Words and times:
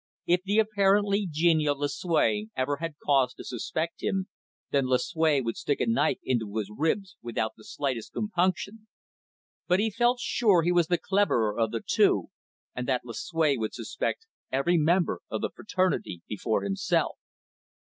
If 0.25 0.41
the 0.41 0.57
apparently 0.57 1.27
genial 1.29 1.75
Lucue 1.77 2.49
ever 2.57 2.77
had 2.77 2.95
cause 3.05 3.35
to 3.35 3.43
suspect 3.43 4.01
him, 4.01 4.29
then 4.71 4.85
Lucue 4.87 5.43
would 5.45 5.55
stick 5.57 5.79
a 5.79 5.85
knife 5.85 6.17
into 6.23 6.55
his 6.57 6.71
ribs 6.75 7.17
without 7.21 7.51
the 7.55 7.63
slightest 7.63 8.11
compunction. 8.13 8.87
But 9.67 9.79
he 9.79 9.91
felt 9.91 10.17
sure 10.19 10.63
he 10.63 10.71
was 10.71 10.87
the 10.87 10.97
cleverer 10.97 11.55
of 11.55 11.69
the 11.69 11.83
two, 11.85 12.31
and 12.73 12.87
that 12.87 13.05
Lucue 13.05 13.59
would 13.59 13.75
suspect 13.75 14.25
every 14.51 14.75
member 14.75 15.19
of 15.29 15.41
the 15.41 15.51
fraternity 15.55 16.23
before 16.27 16.63
himself. 16.63 17.19